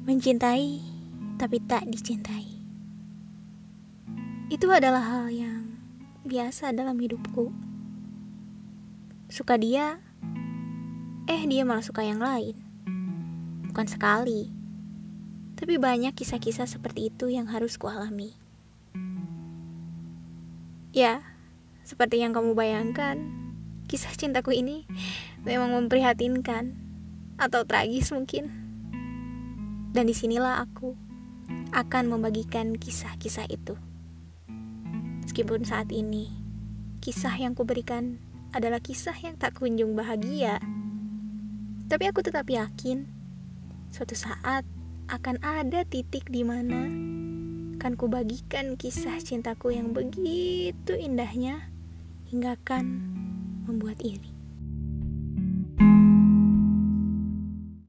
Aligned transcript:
Mencintai 0.00 0.80
tapi 1.36 1.60
tak 1.60 1.84
dicintai. 1.84 2.48
Itu 4.48 4.72
adalah 4.72 5.04
hal 5.04 5.28
yang 5.28 5.76
biasa 6.24 6.72
dalam 6.72 6.96
hidupku. 6.96 7.52
Suka 9.28 9.60
dia, 9.60 10.00
eh 11.28 11.44
dia 11.44 11.68
malah 11.68 11.84
suka 11.84 12.00
yang 12.00 12.16
lain. 12.16 12.56
Bukan 13.68 13.86
sekali, 13.92 14.48
tapi 15.60 15.76
banyak 15.76 16.16
kisah-kisah 16.16 16.64
seperti 16.64 17.12
itu 17.12 17.28
yang 17.28 17.44
harus 17.52 17.76
kualami. 17.76 18.32
Ya, 20.96 21.20
seperti 21.84 22.24
yang 22.24 22.32
kamu 22.32 22.56
bayangkan, 22.56 23.20
kisah 23.84 24.16
cintaku 24.16 24.56
ini 24.56 24.88
memang 25.44 25.76
memprihatinkan 25.76 26.72
atau 27.36 27.68
tragis 27.68 28.08
mungkin. 28.16 28.69
Dan 29.90 30.06
di 30.06 30.14
sinilah 30.14 30.62
aku 30.62 30.94
akan 31.74 32.04
membagikan 32.14 32.78
kisah-kisah 32.78 33.50
itu. 33.50 33.74
Meskipun 35.26 35.66
saat 35.66 35.90
ini 35.90 36.30
kisah 37.02 37.34
yang 37.34 37.54
kuberikan 37.54 38.18
adalah 38.50 38.82
kisah 38.82 39.14
yang 39.18 39.38
tak 39.38 39.58
kunjung 39.58 39.94
bahagia, 39.94 40.58
tapi 41.90 42.06
aku 42.06 42.22
tetap 42.22 42.46
yakin 42.46 43.06
suatu 43.90 44.14
saat 44.14 44.62
akan 45.10 45.42
ada 45.42 45.82
titik 45.82 46.30
di 46.30 46.46
mana 46.46 46.86
akan 47.80 47.96
kubagikan 47.98 48.78
kisah 48.78 49.18
cintaku 49.18 49.74
yang 49.74 49.90
begitu 49.90 50.94
indahnya 50.94 51.66
hingga 52.30 52.54
kan 52.62 52.86
membuat 53.66 53.98
iri. 54.04 54.39